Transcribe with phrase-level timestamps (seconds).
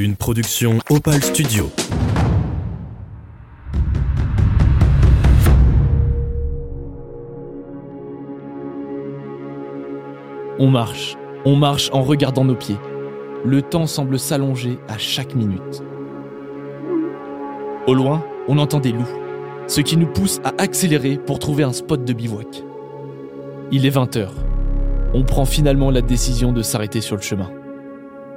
[0.00, 1.72] Une production Opal Studio.
[10.60, 12.76] On marche, on marche en regardant nos pieds.
[13.44, 15.82] Le temps semble s'allonger à chaque minute.
[17.88, 19.02] Au loin, on entend des loups,
[19.66, 22.62] ce qui nous pousse à accélérer pour trouver un spot de bivouac.
[23.72, 24.28] Il est 20h.
[25.12, 27.50] On prend finalement la décision de s'arrêter sur le chemin.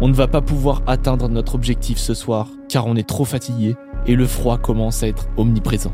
[0.00, 3.76] On ne va pas pouvoir atteindre notre objectif ce soir car on est trop fatigué
[4.06, 5.92] et le froid commence à être omniprésent.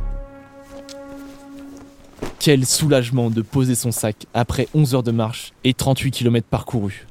[2.38, 7.06] Quel soulagement de poser son sac après 11 heures de marche et 38 km parcourus.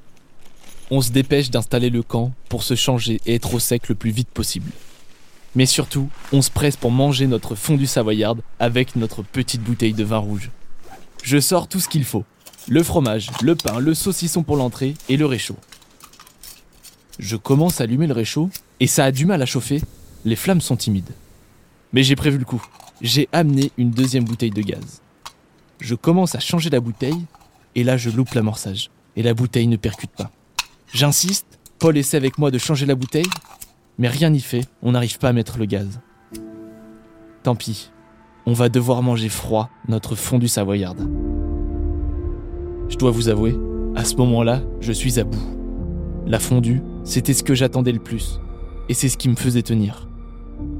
[0.89, 4.09] On se dépêche d'installer le camp pour se changer et être au sec le plus
[4.09, 4.71] vite possible.
[5.55, 10.03] Mais surtout, on se presse pour manger notre fondue savoyarde avec notre petite bouteille de
[10.03, 10.49] vin rouge.
[11.21, 12.25] Je sors tout ce qu'il faut.
[12.67, 15.57] Le fromage, le pain, le saucisson pour l'entrée et le réchaud.
[17.19, 19.81] Je commence à allumer le réchaud et ça a du mal à chauffer.
[20.23, 21.11] Les flammes sont timides.
[21.91, 22.65] Mais j'ai prévu le coup.
[23.01, 25.01] J'ai amené une deuxième bouteille de gaz.
[25.81, 27.21] Je commence à changer la bouteille
[27.75, 28.89] et là je loupe l'amorçage.
[29.17, 30.31] Et la bouteille ne percute pas.
[30.93, 33.29] J'insiste, Paul essaie avec moi de changer la bouteille,
[33.97, 35.99] mais rien n'y fait, on n'arrive pas à mettre le gaz.
[37.43, 37.91] Tant pis,
[38.45, 41.09] on va devoir manger froid notre fondue savoyarde.
[42.87, 43.57] Je dois vous avouer,
[43.95, 45.43] à ce moment-là, je suis à bout.
[46.25, 48.39] La fondue, c'était ce que j'attendais le plus,
[48.89, 50.07] et c'est ce qui me faisait tenir.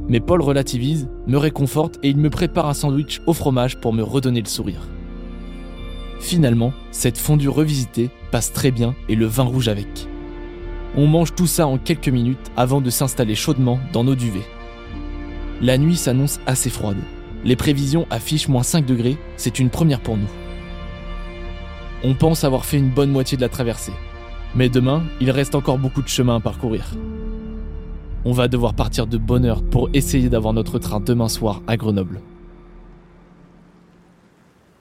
[0.07, 4.03] Mais Paul relativise, me réconforte et il me prépare un sandwich au fromage pour me
[4.03, 4.87] redonner le sourire.
[6.19, 10.07] Finalement, cette fondue revisitée passe très bien et le vin rouge avec.
[10.95, 14.45] On mange tout ça en quelques minutes avant de s'installer chaudement dans nos duvets.
[15.61, 16.97] La nuit s'annonce assez froide.
[17.45, 20.27] Les prévisions affichent moins 5 degrés, c'est une première pour nous.
[22.03, 23.93] On pense avoir fait une bonne moitié de la traversée.
[24.55, 26.95] Mais demain, il reste encore beaucoup de chemin à parcourir.
[28.25, 31.77] On va devoir partir de bonne heure pour essayer d'avoir notre train demain soir à
[31.77, 32.21] Grenoble.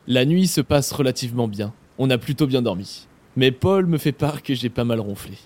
[0.06, 1.74] La nuit se passe relativement bien.
[1.98, 3.06] On a plutôt bien dormi.
[3.36, 5.36] Mais Paul me fait part que j'ai pas mal ronflé.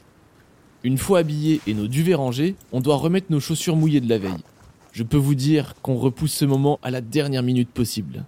[0.85, 4.19] Une fois habillés et nos duvets rangés, on doit remettre nos chaussures mouillées de la
[4.19, 4.45] veille.
[4.93, 8.25] Je peux vous dire qu'on repousse ce moment à la dernière minute possible.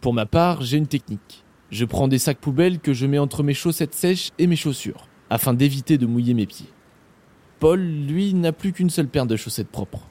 [0.00, 1.44] Pour ma part, j'ai une technique.
[1.70, 5.06] Je prends des sacs poubelles que je mets entre mes chaussettes sèches et mes chaussures,
[5.30, 6.68] afin d'éviter de mouiller mes pieds.
[7.60, 10.08] Paul, lui, n'a plus qu'une seule paire de chaussettes propres.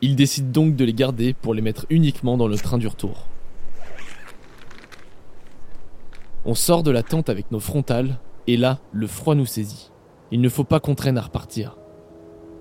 [0.00, 3.28] Il décide donc de les garder pour les mettre uniquement dans le train du retour.
[6.44, 8.18] On sort de la tente avec nos frontales,
[8.48, 9.92] et là, le froid nous saisit.
[10.32, 11.76] Il ne faut pas qu'on traîne à repartir.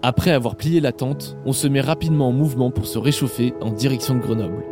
[0.03, 3.71] Après avoir plié la tente, on se met rapidement en mouvement pour se réchauffer en
[3.71, 4.65] direction de Grenoble.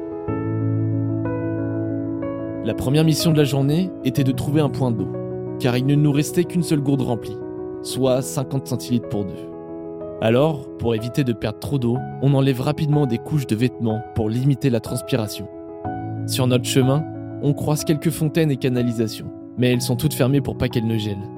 [2.65, 5.07] La première mission de la journée était de trouver un point d'eau,
[5.59, 7.37] car il ne nous restait qu'une seule gourde remplie,
[7.83, 9.49] soit 50 centilitres pour deux.
[10.21, 14.29] Alors, pour éviter de perdre trop d'eau, on enlève rapidement des couches de vêtements pour
[14.29, 15.47] limiter la transpiration.
[16.27, 17.05] Sur notre chemin,
[17.41, 20.97] on croise quelques fontaines et canalisations, mais elles sont toutes fermées pour pas qu'elles ne
[20.97, 21.29] gèlent.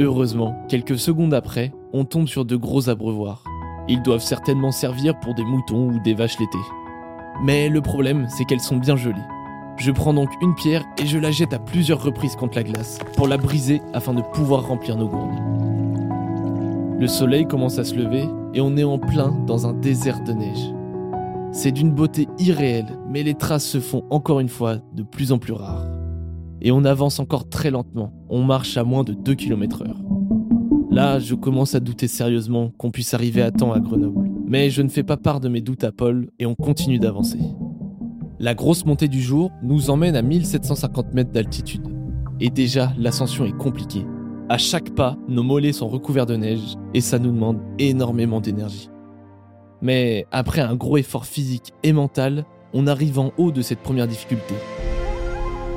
[0.00, 3.42] Heureusement, quelques secondes après, on tombe sur de gros abreuvoirs.
[3.88, 6.58] Ils doivent certainement servir pour des moutons ou des vaches laitées.
[7.42, 9.16] Mais le problème, c'est qu'elles sont bien gelées.
[9.78, 12.98] Je prends donc une pierre et je la jette à plusieurs reprises contre la glace,
[13.14, 15.38] pour la briser afin de pouvoir remplir nos gourdes.
[16.98, 18.24] Le soleil commence à se lever
[18.54, 20.74] et on est en plein dans un désert de neige.
[21.52, 25.38] C'est d'une beauté irréelle, mais les traces se font encore une fois de plus en
[25.38, 25.86] plus rares.
[26.60, 30.02] Et on avance encore très lentement, on marche à moins de 2 km heure.
[30.90, 34.28] Là, je commence à douter sérieusement qu'on puisse arriver à temps à Grenoble.
[34.44, 37.38] Mais je ne fais pas part de mes doutes à Paul et on continue d'avancer.
[38.40, 41.88] La grosse montée du jour nous emmène à 1750 mètres d'altitude.
[42.38, 44.06] Et déjà, l'ascension est compliquée.
[44.48, 48.90] À chaque pas, nos mollets sont recouverts de neige et ça nous demande énormément d'énergie.
[49.82, 54.06] Mais après un gros effort physique et mental, on arrive en haut de cette première
[54.06, 54.54] difficulté.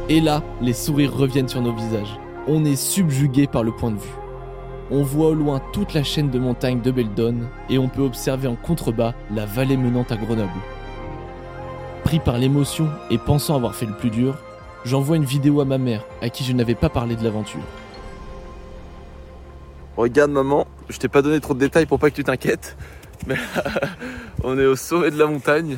[0.08, 2.20] Et là, les sourires reviennent sur nos visages.
[2.48, 4.18] On est subjugué par le point de vue.
[4.92, 7.38] On voit au loin toute la chaîne de montagnes de Beldon
[7.72, 10.52] et on peut observer en contrebas la vallée menant à Grenoble.
[12.12, 14.36] Pris par l'émotion et pensant avoir fait le plus dur,
[14.84, 17.62] j'envoie une vidéo à ma mère à qui je n'avais pas parlé de l'aventure.
[19.96, 22.76] Regarde maman, je t'ai pas donné trop de détails pour pas que tu t'inquiètes.
[23.28, 23.38] Mais
[24.44, 25.78] on est au sommet de la montagne.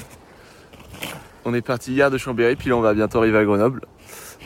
[1.46, 3.82] On est parti hier de Chambéry, puis là on va bientôt arriver à Grenoble.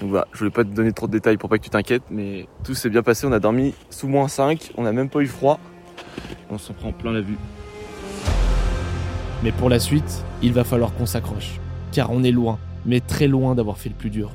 [0.02, 2.04] Donc voilà, je voulais pas te donner trop de détails pour pas que tu t'inquiètes,
[2.12, 3.26] mais tout s'est bien passé.
[3.28, 5.58] On a dormi sous moins 5, on n'a même pas eu froid.
[6.50, 7.38] On s'en prend plein la vue.
[9.42, 11.62] Mais pour la suite, il va falloir qu'on s'accroche.
[11.92, 14.32] Car on est loin, mais très loin d'avoir fait le plus dur.